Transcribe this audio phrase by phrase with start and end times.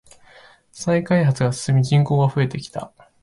[0.71, 2.91] 再開発が進み人口が増えてきた。